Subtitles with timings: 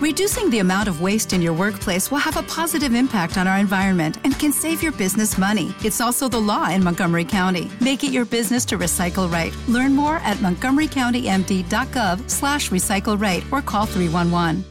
[0.00, 3.58] Reducing the amount of waste in your workplace will have a positive impact on our
[3.58, 5.74] environment and can save your business money.
[5.84, 7.70] It's also the law in Montgomery County.
[7.82, 9.54] Make it your business to recycle right.
[9.68, 14.64] Learn more at montgomerycountymd.gov slash recycle right or call 311.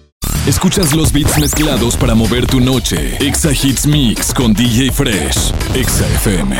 [0.48, 3.16] Escuchas los beats mezclados para mover tu noche.
[3.24, 5.54] Exa Hits Mix con DJ Fresh.
[5.76, 6.58] Exa FM.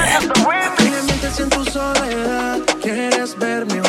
[1.40, 3.89] en tu soledad, quieres verme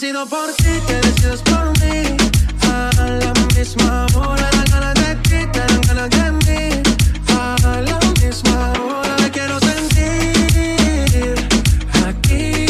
[0.00, 2.16] decido por ti, te decides por mí.
[2.62, 6.82] A la misma hora, las ganas de ti, te dan ganas de mí.
[7.34, 11.34] A la misma hora, te quiero sentir
[12.06, 12.66] aquí.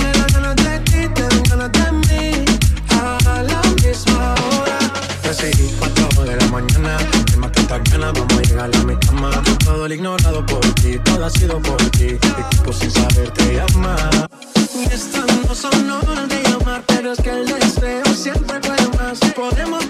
[0.00, 2.44] Me dan ganas de ti, te dan ganas de mí.
[2.90, 4.78] A la misma hora.
[5.22, 6.98] Decidí cuatro de la mañana
[8.12, 9.30] vamos a llegar a mi cama.
[9.64, 12.06] Todo el ignorado por ti, todo ha sido por ti.
[12.06, 13.96] Mi cuerpo sin saber te llama.
[14.74, 16.27] Y estas no son horas
[19.38, 19.87] puede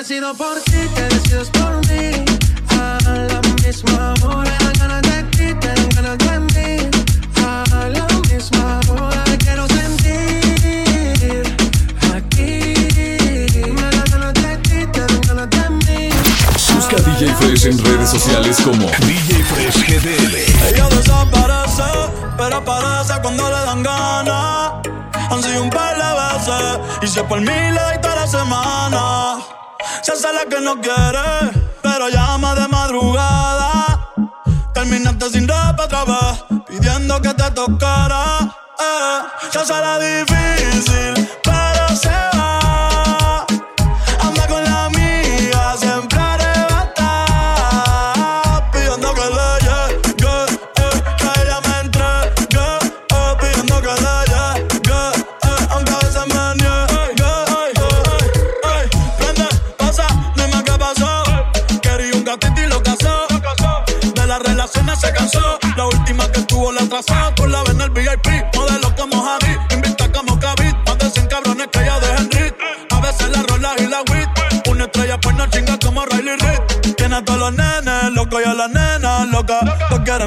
[0.00, 2.24] decido por ti, te decides por mí.
[2.70, 6.90] A la misma hora, dan ganas de ti, te dan ganas de mí.
[7.44, 11.42] A la misma hora, quiero sentir
[12.16, 12.74] aquí.
[13.76, 16.08] Me dan ganas de ti, te dan ganas de mí.
[16.76, 20.34] Busca a DJ Fresh en redes sociales como DJ Fresh GDL.
[20.72, 21.90] Ella desaparece,
[22.38, 24.72] pero aparece cuando le dan ganas.
[25.30, 28.26] Han sido un par de veces, y si es por mí le doy toda la
[28.26, 29.59] semana.
[30.02, 31.50] Se hace la que no quiere,
[31.82, 34.12] pero llama de madrugada.
[34.72, 36.04] Terminaste sin ropa otra
[36.66, 38.38] pidiendo que te tocara.
[38.78, 39.20] Eh,
[39.52, 41.59] se la difícil, pero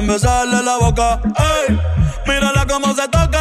[0.04, 1.18] Quieren besarle la boca.
[1.24, 1.80] Ey,
[2.26, 3.40] mírala cómo se toca.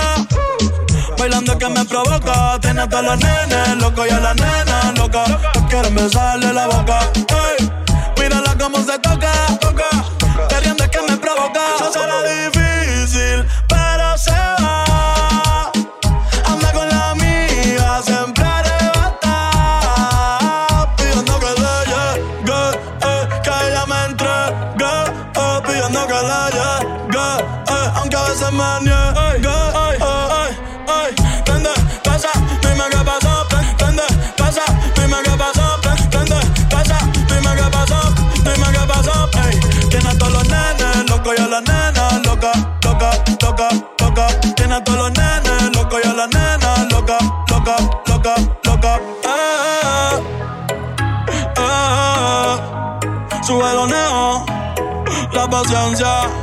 [1.18, 2.58] Bailando que me provoca.
[2.62, 5.28] Tiene a todos los nenes locos y a las nenas locas.
[5.52, 7.00] Todos quieren besarle la boca.
[7.16, 7.70] Ey,
[8.18, 9.34] mírala cómo se toca.
[28.44, 29.50] Aunque a veces me niegue.
[29.76, 31.16] Ay, ay, ay.
[31.46, 31.70] Prende,
[32.04, 32.30] pasa,
[32.62, 33.48] dime qué pasó.
[33.78, 34.04] Prende,
[34.38, 34.64] pasa,
[34.96, 35.82] dime qué pasó.
[35.82, 36.40] Prende,
[36.70, 36.98] pasa,
[37.30, 38.00] dime qué pasó.
[38.44, 43.12] Dime qué tiene a todos los nenes locos y a las nenas locas, loca,
[43.42, 44.28] loca, loca.
[44.56, 47.18] Tiene a todos los nenes locos y a las nenas loca,
[47.50, 47.76] loca,
[48.08, 49.00] loca, loca.
[49.24, 50.20] Eh,
[51.28, 53.44] eh, eh.
[53.44, 54.44] Sube los neos,
[55.34, 56.43] la paciencia.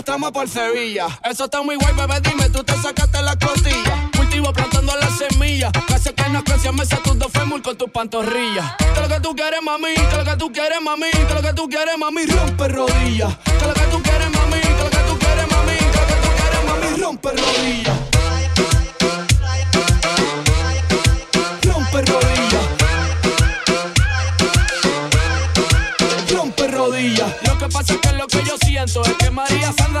[0.00, 1.08] una trama por Sevilla.
[1.24, 4.10] Eso está muy guay, bebé, dime, tú te sacaste la costilla.
[4.16, 5.70] Cultivo plantando las semillas.
[5.86, 8.76] Casi que no crecian mesa tus dos fémur con tus pantorrillas.
[8.94, 11.52] Que lo que tú quieres, mami, que lo que tú quieres, mami, que lo que
[11.52, 13.36] tú quieres, mami, rompe rodillas.
[13.44, 16.14] Que lo que tú quieres, mami, que lo que tú quieres, mami, que lo que
[16.14, 17.79] tú quieres, mami, rompe rodillas.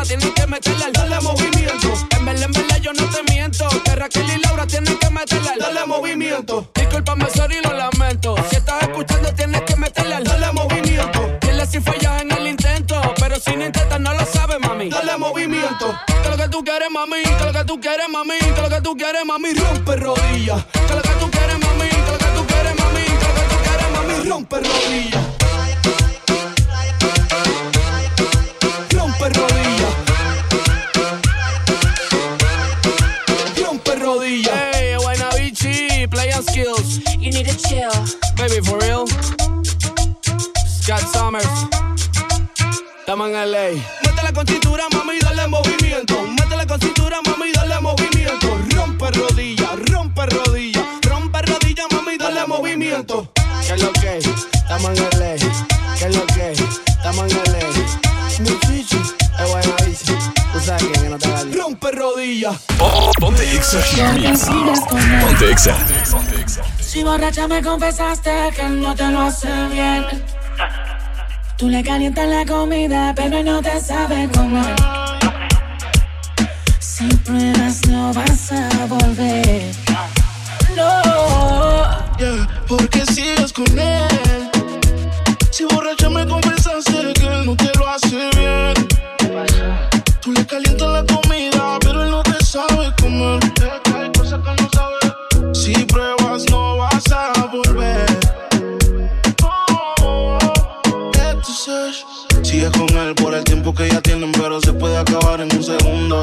[0.00, 1.92] Sandra tiene que meterle al dale movimiento.
[2.16, 3.68] En verdad, en verdad yo no te miento.
[3.84, 6.70] Que Raquel y Laura tienen que meterle al dale movimiento.
[6.74, 8.34] Disculpame, sorry, lo lamento.
[8.48, 11.38] Si estás escuchando, tienes que meterle al dale movimiento.
[11.42, 13.00] Dile si fallas en el intento.
[13.20, 14.88] Pero si no intentas, no lo sabes, mami.
[14.88, 15.94] Dale movimiento.
[16.22, 17.22] Que lo que tú quieres, mami.
[17.22, 18.38] Que lo que tú quieres, mami.
[18.38, 19.52] Que lo que tú quieres, mami.
[19.52, 20.64] Rompe rodillas.
[20.64, 21.88] Que lo que tú quieres, mami.
[21.88, 23.04] Que lo que tú quieres, mami.
[23.04, 24.30] Que lo que tú quieres, mami.
[24.30, 25.09] Rompe rodillas.
[37.70, 37.90] Chill.
[38.36, 39.06] Baby, for real.
[40.66, 41.54] Scott Summers.
[43.00, 43.66] Estamos en LA.
[44.04, 46.14] Métele con cintura, mami, dale movimiento.
[46.38, 48.48] Métele con cintura, mami, dale movimiento.
[48.74, 50.84] Rompe rodillas, rompe rodillas.
[51.08, 53.30] Rompe rodillas, mami, dale movimiento.
[53.66, 54.18] ¿Qué es lo que?
[54.18, 55.34] Estamos en LA.
[55.98, 56.52] ¿Qué es lo que?
[56.52, 57.60] Estamos en LA.
[58.66, 60.14] Chichi, es buena bici.
[60.52, 62.56] Tú sabes que no te va Rompe rodillas.
[63.20, 63.80] Ponte Exa.
[65.20, 65.76] Ponte Exa.
[66.80, 70.04] Si borracha me confesaste que no te lo hace bien.
[71.56, 74.74] Tú le calientas la comida, pero no te sabe comer.
[76.78, 79.74] Si pruebas no vas a volver.
[80.74, 81.02] No.
[82.18, 84.50] Yeah, porque sigues con él.
[85.50, 86.49] Si borracha me confesaste
[90.50, 93.38] Calientas la comida, pero él no te sabe comer.
[93.94, 95.54] Hay cosas que no sabe.
[95.54, 98.04] Si pruebas no vas a volver.
[100.02, 100.38] Oh,
[101.30, 102.04] entonces,
[102.42, 105.62] Sigue con él por el tiempo que ya tienen, pero se puede acabar en un
[105.62, 106.20] segundo.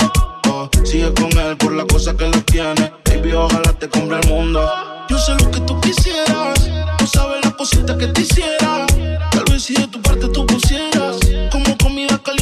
[0.49, 2.91] Oh, sigue con él por la cosa que lo tiene.
[3.05, 4.69] Baby, ojalá te compre el mundo.
[5.07, 6.69] Yo sé lo que tú quisieras.
[6.99, 8.85] No sabes la cosita que te hiciera.
[9.31, 11.15] Tal vez si de tu parte tú pusieras.
[11.49, 12.36] Como comida caliente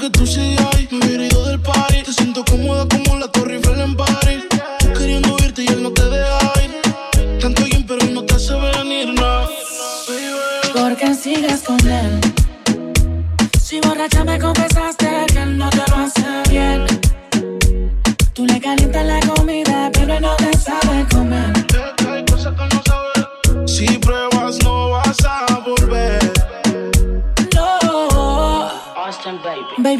[0.00, 0.69] porque tú sí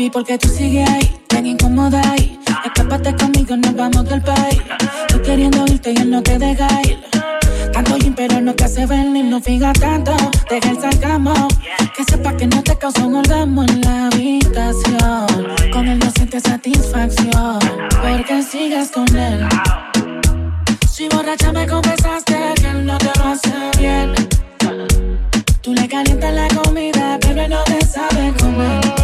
[0.01, 2.39] Baby, porque tú sigues ahí, tan incómoda ahí.
[2.65, 4.63] Escápate conmigo, nos vamos del país.
[5.09, 7.05] Tú queriendo irte y él no te deja ir.
[7.71, 10.17] Tanto gym, pero no te hace venir, no fija tanto.
[10.49, 11.35] Deja el sarcasmo.
[11.95, 15.27] Que sepa que no te causa un orgasmo en la habitación.
[15.71, 17.59] Con él no sientes satisfacción.
[18.01, 19.47] Porque sigues con él.
[20.91, 24.15] Si borracha me confesaste que él no te lo hace bien.
[25.61, 29.00] Tú le calientas la comida, pero él no te sabe comer.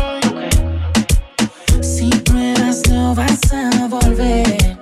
[2.91, 4.79] No vas a volver.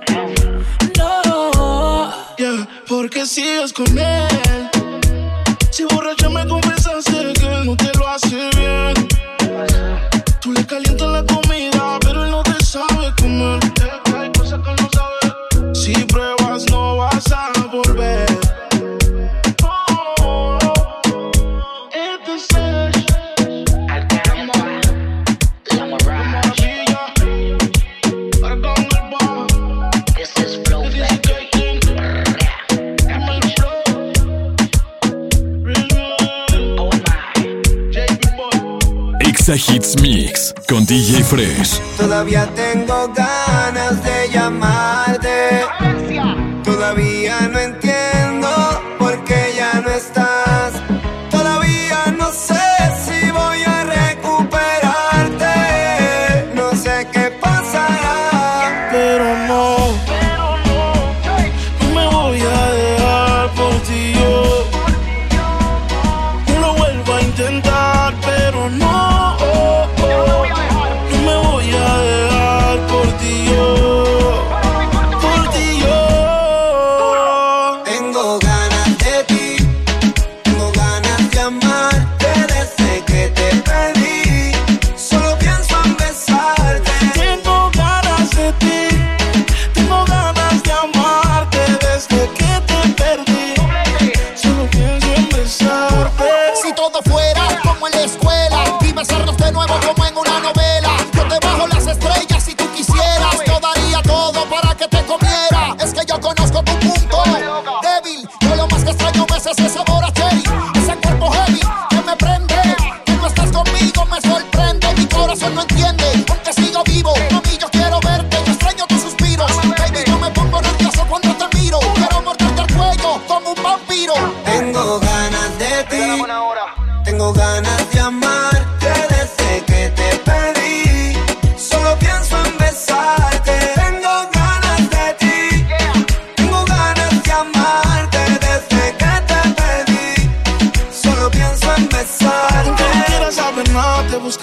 [0.97, 2.11] No.
[2.37, 4.69] Yeah, porque sigues con él.
[5.71, 9.07] Si borracha me confesaste que él no te lo hace bien.
[10.41, 13.59] Tú le calientas la comida, pero él no te sabe comer.
[14.17, 15.79] Hay cosas que no sabes.
[15.79, 16.44] Si pruebas
[39.47, 41.79] Exa Hits Mix con DJ Fresh.
[41.97, 45.61] Todavía tengo ganas de llamarte.
[46.63, 47.74] Todavía no entiendo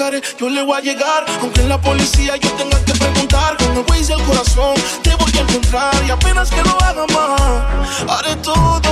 [0.03, 1.25] buscaré, yo le voy a llegar.
[1.41, 5.41] Aunque la policía yo tenga que preguntar, con el güey del corazón te voy a
[5.41, 5.95] encontrar.
[6.07, 8.92] Y apenas que lo haga más, haré todo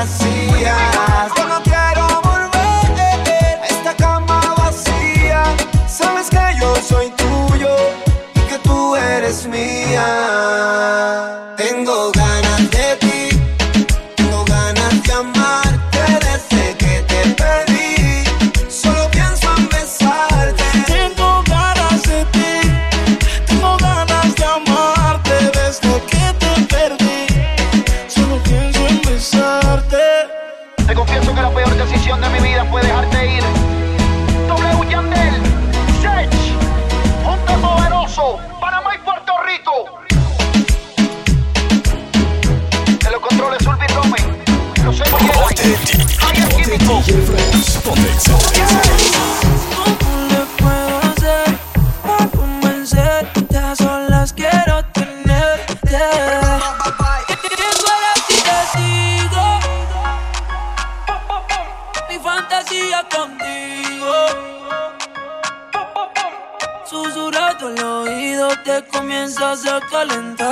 [0.00, 0.99] democracia.
[69.88, 70.49] calenta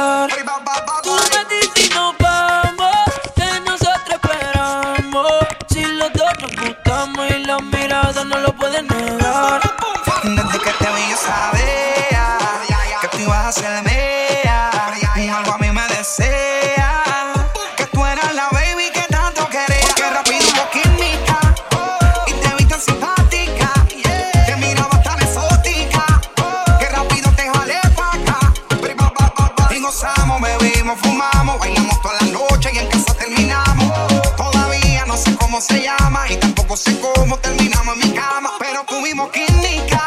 [39.56, 39.97] need.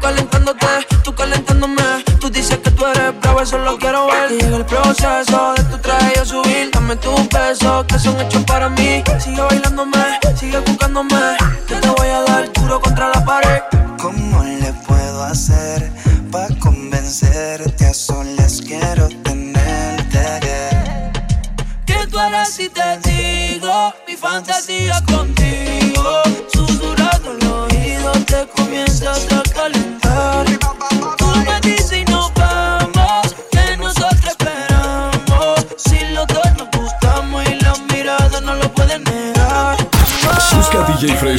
[0.00, 0.66] calentándote,
[1.04, 1.82] tú calentándome.
[2.20, 4.32] Tú dices que tú eres bravo, eso lo quiero ver.
[4.32, 6.70] Y llega el proceso de tu traje yo subir.
[6.72, 9.02] Dame tus besos que son hechos para mí.
[9.18, 11.59] Sigue bailándome, sigue buscándome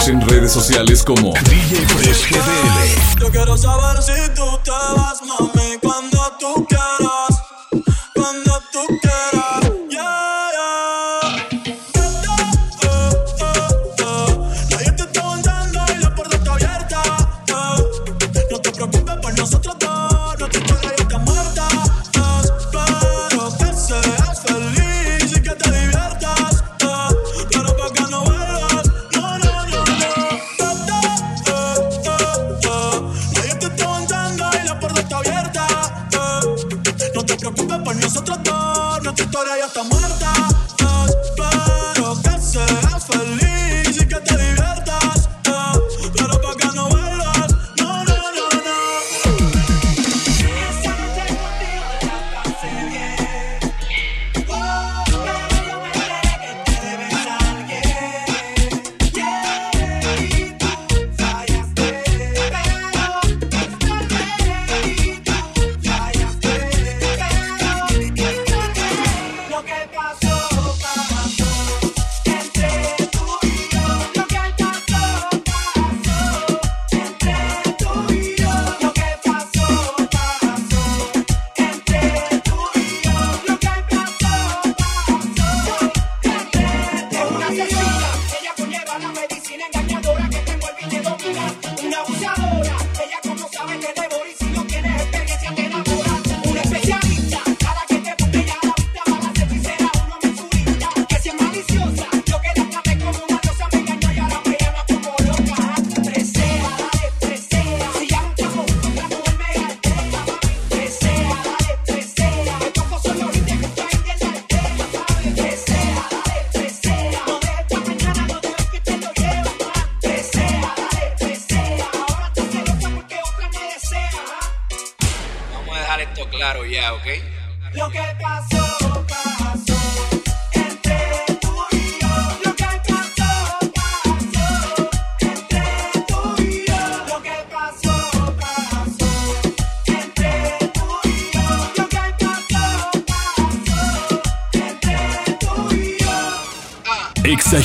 [0.02, 3.20] Fresh en redes sociales como DJ Fresh GDL.
[3.20, 5.01] Yo quiero saber si tú te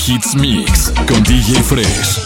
[0.09, 2.17] Hits Mix con DJ Fresh.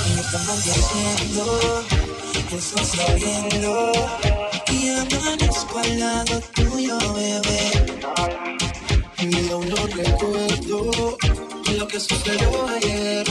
[12.07, 13.25] Que sucedió ayer.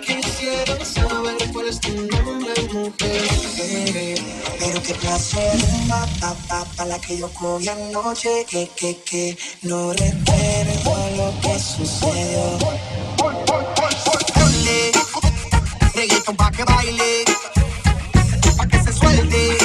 [0.00, 4.18] Quisiera saber cuál es tu nombre, mujer.
[4.58, 5.58] Pero qué placer,
[5.88, 11.40] pa, pa, pa, pa, la que yo cogí anoche, que, que, que no recuerdo lo
[11.40, 12.58] que sucedió.
[15.94, 17.24] Reggaeton pa' que baile,
[18.56, 19.58] pa' que se suelte.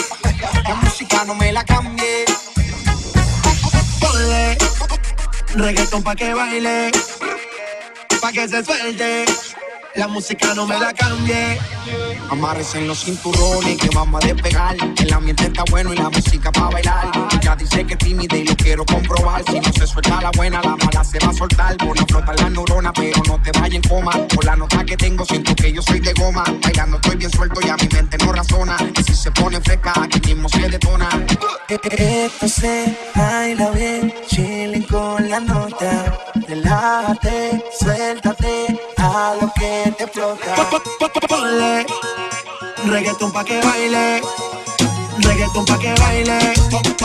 [0.68, 2.26] La música no me la cambie.
[4.00, 4.58] Ponle
[5.56, 6.92] reggaeton pa' que baile,
[8.20, 9.26] pa' que se suelte.
[10.00, 11.60] La música no me la cambie.
[12.30, 14.78] Amarres en los cinturones que vamos a despegar.
[14.98, 17.12] El ambiente está bueno y la música para bailar.
[17.34, 19.44] Ella dice que es tímida y lo quiero comprobar.
[19.44, 21.76] Si no se suelta la buena, la mala se va a soltar.
[21.76, 24.12] Por no flotar la neurona, pero no te vayas en coma.
[24.34, 26.46] Por la nota que tengo, siento que yo soy de goma.
[26.64, 28.78] Bailando estoy bien suelto y a mi mente no razona.
[28.98, 31.10] Y si se pone fresca, aquí mismo se detona.
[31.68, 36.18] Esto se baila bien, chilling con la nota.
[36.48, 38.69] Relájate, suéltate
[39.42, 40.56] lo que te explota.
[41.28, 41.86] Ponle
[42.86, 44.22] reggaeton pa' que baile.
[45.22, 46.40] Reggaeton pa' que baile.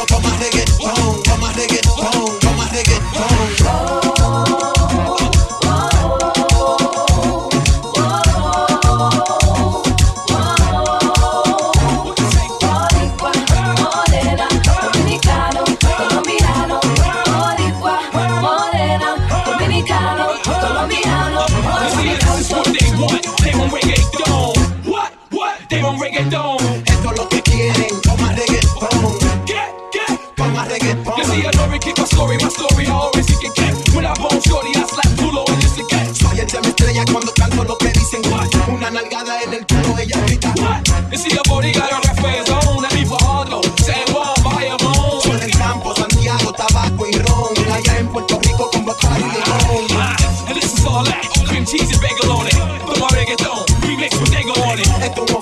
[0.07, 2.44] Toma reggaeton, toma reggaeton.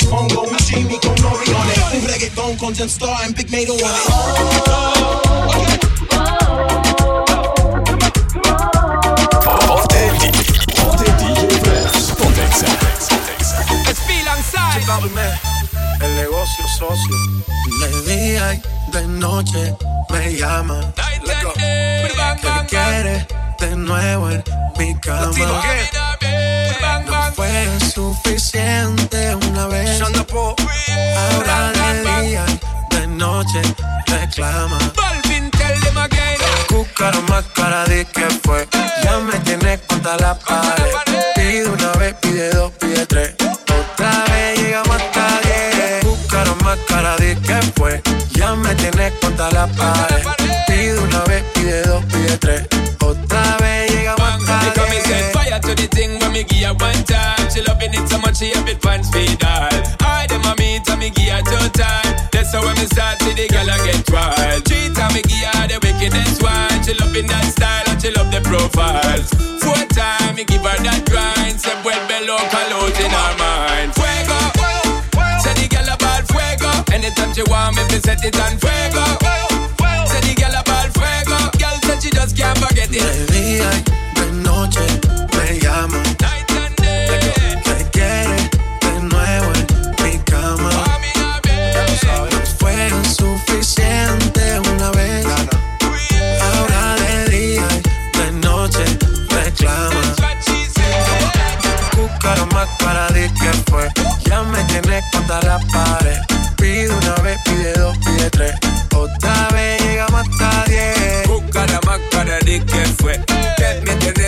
[0.03, 1.79] Fongo, un Jimmy con noviones.
[1.95, 5.83] Un reggaetón con Jen Star and Big Mato on it.
[14.37, 14.85] Inside.
[16.01, 17.17] El negocio socio.
[17.81, 18.63] De día y
[18.93, 19.77] de noche
[20.11, 20.93] me llama.
[22.17, 22.67] Bang.
[22.69, 23.27] quiere
[23.61, 24.43] de nuevo en
[24.79, 25.33] mi cama.
[27.43, 30.01] Fue suficiente una vez.
[30.01, 32.45] Ahora de día
[32.91, 33.61] de noche
[34.07, 34.79] reclama.
[34.95, 36.39] Balvin, tell them again.
[36.69, 38.69] Cúcaro más cara de que fue.
[39.03, 40.95] Ya me tienes contra la pared.
[41.35, 43.35] Pide una vez, pide dos, pide tres.
[43.41, 46.05] Otra vez llegamos hasta diez.
[46.05, 48.01] Cúcaro más cara de que fue.
[48.35, 50.25] Ya me tienes contra la pared.
[50.69, 52.72] Pide una vez, pide dos, pide tres.
[58.83, 59.71] Pants feed all.
[60.03, 62.13] I dem a meet and me give her time.
[62.31, 64.67] That's how when me start see the girl I get wild.
[64.67, 66.83] Three time me her the wickedest one.
[66.83, 69.31] She loving that style and she love the profiles.
[69.63, 71.59] Four time me give her that grind.
[71.63, 73.95] Se vuelve loca out in her mind.
[73.95, 74.39] Fuego.
[75.41, 76.71] Say the girl about fuego.
[76.93, 79.05] Anytime she want me, me set it on fuego.
[80.11, 81.39] Say the girl about fuego.
[81.59, 83.03] Girl said she just can't forget it.
[83.03, 85.12] De día y de noche
[104.81, 106.19] tienes contra la pared.
[106.57, 108.55] Pide una vez, pide dos, pide tres.
[108.95, 111.29] Otra vez llegamos hasta diez.
[111.87, 113.21] Más cara de que fue.
[113.57, 114.22] Que me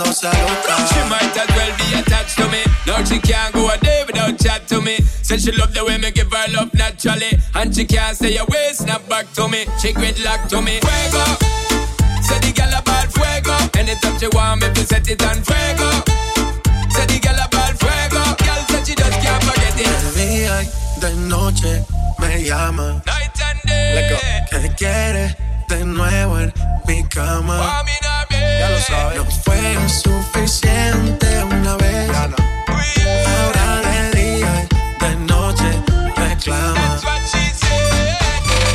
[0.00, 0.06] roca.
[0.06, 0.76] Sé que todo le provoca cuando se aloca.
[0.88, 2.62] She might as well be attached to me.
[2.86, 4.96] Now she can't go a day without chat to me.
[5.22, 7.38] Said she love the way me give her love naturally.
[7.54, 9.66] And she can't stay away, snap back to me.
[9.80, 10.80] She gridlock to me.
[10.80, 11.24] Fuego.
[12.22, 13.56] Say the gal about fuego.
[13.78, 15.88] Anytime she want me, to set it on fuego.
[16.90, 18.22] Say the gal about fuego.
[18.44, 19.86] Girl said she just can't forget it.
[19.86, 20.68] De día y
[21.00, 21.84] de noche
[22.18, 23.02] me llama.
[23.06, 24.18] Night and day.
[24.50, 25.36] Que quiere
[25.68, 26.52] de nuevo en
[26.86, 27.84] mi cama.
[28.60, 29.16] Ya lo sabes.
[29.16, 32.10] No fue suficiente una vez.
[32.10, 35.64] Ahora de día y de noche
[36.14, 37.00] reclama.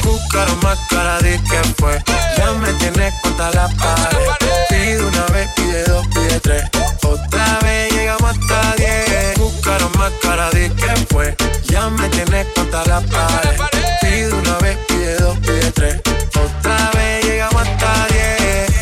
[0.01, 2.01] Buscaron más cara de que fue.
[2.35, 4.27] Ya me tienes contra la pared.
[4.69, 6.63] Pide una vez, pide dos, pide tres.
[7.03, 9.37] Otra vez llegamos hasta diez.
[9.37, 11.35] Buscaron más cara de que fue.
[11.65, 13.59] Ya me tienes contra la pared.
[14.01, 16.01] Pide una vez, pide dos, pide tres.
[16.29, 18.74] Otra vez llegamos hasta diez.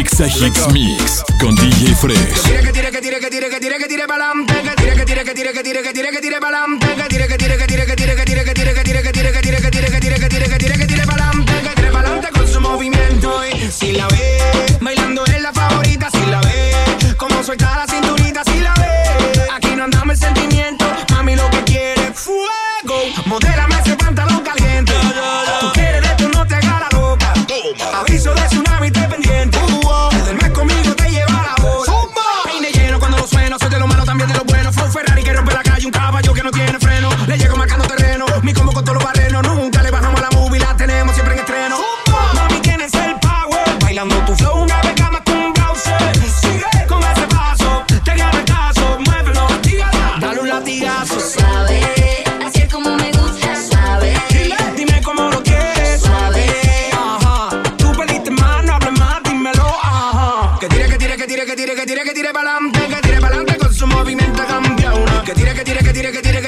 [0.00, 0.24] Exa
[0.72, 2.48] Mix con DJ Fresh.
[61.80, 65.22] Que tire, que tire, pa'lante, que tire pa'lante con su movimiento campeona.
[65.24, 66.39] Que tire, que tire, que tire, que tire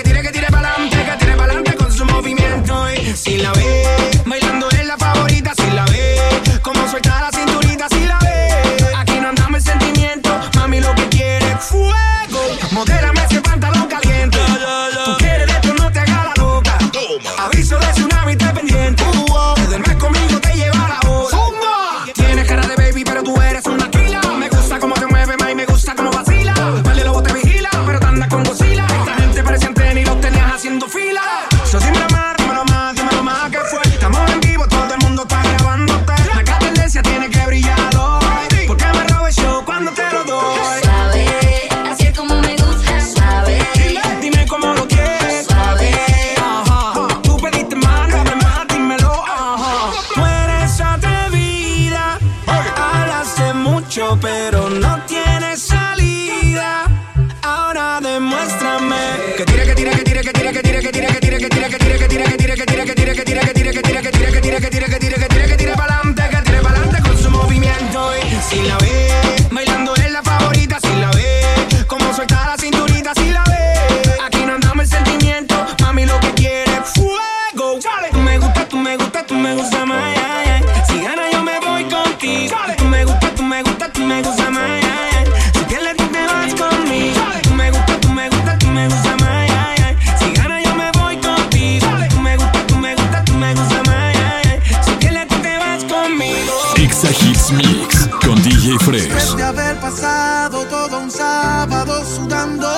[101.12, 102.68] sábado sudando,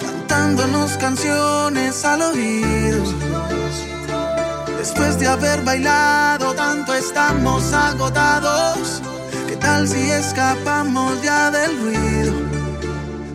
[0.00, 3.02] cantándonos canciones al oído.
[4.78, 9.02] Después de haber bailado tanto estamos agotados.
[9.48, 12.34] ¿Qué tal si escapamos ya del ruido?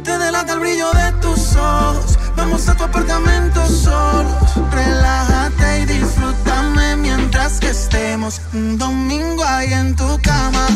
[0.04, 2.18] Te delata el brillo de tus ojos.
[2.38, 4.34] Vamos a tu apartamento solos.
[4.72, 10.68] Relájate y disfrútame mientras que estemos un domingo ahí en tu cama.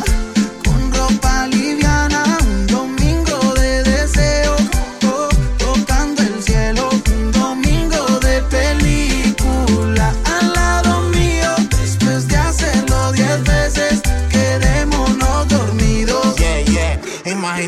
[0.65, 2.24] Con ropa liviana,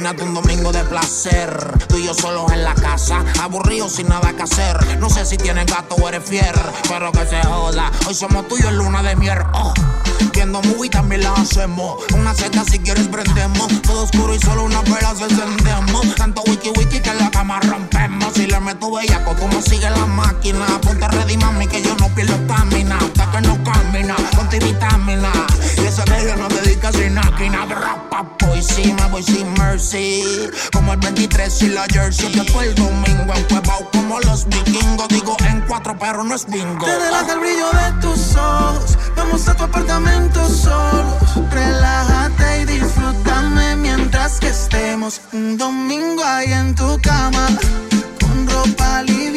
[0.08, 1.50] Un domingo de placer.
[1.90, 5.00] Tú y yo solos en la casa, aburridos sin nada que hacer.
[5.00, 6.56] No sé si tienes gato o eres fier,
[6.88, 7.92] pero que se joda.
[8.08, 9.40] Hoy somos tuyos luna de miel.
[9.54, 9.74] Oh.
[10.32, 11.98] Viendo movie también la hacemos.
[12.14, 13.68] Una seta si quieres prendemos.
[13.82, 16.16] Todo oscuro y solo una vela se encendemos.
[16.16, 18.34] Tanto wiki wiki que la cama rompemos.
[18.34, 20.66] Si le meto bellaco, tú no sigues la máquina.
[20.84, 22.98] Ponte ready, mami, que yo no pierdo estamina.
[22.98, 25.32] Hasta que no camina, ponte vitamina.
[25.88, 26.04] Y ese
[27.00, 28.12] de máquina de rap,
[28.46, 30.22] voy sí, me voy sin mercy.
[30.74, 32.30] Como el 23 y la jersey.
[32.34, 35.08] Después el domingo encuevao como los vikingos.
[35.08, 36.86] Digo en cuatro, pero no es bingo.
[36.86, 38.98] Te relaja el brillo de tus ojos.
[39.16, 41.16] Vamos a tu apartamento solos.
[41.52, 47.48] Relájate y disfrútame mientras que estemos un domingo ahí en tu cama.
[48.20, 49.37] Con ropa liviana,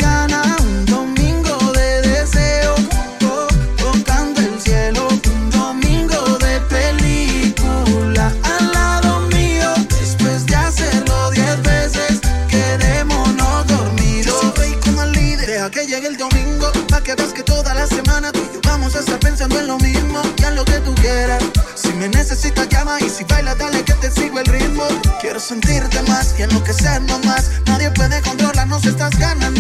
[19.41, 21.43] pensando en lo mismo y en lo que tú quieras.
[21.75, 24.85] Si me necesitas, llama y si bailas, dale que te sigo el ritmo.
[25.19, 27.51] Quiero sentirte más y enloquecernos más.
[27.65, 29.51] Nadie puede controlarnos estas ganas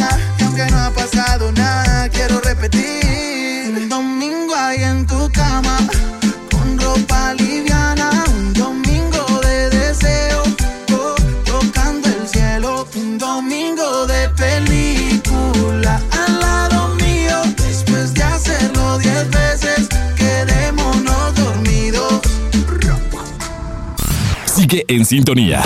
[25.01, 25.63] en sintonía.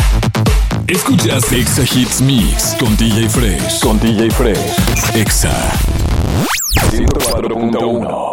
[0.86, 3.80] Escuchas Exa Hits Mix con DJ Fresh.
[3.80, 5.16] Con DJ Fresh.
[5.16, 5.72] Exa
[6.92, 8.23] 104.1.